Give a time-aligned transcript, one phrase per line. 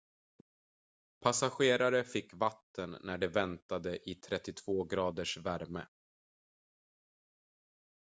[1.23, 5.87] passagerare fick vatten när de väntade i 32-graders värme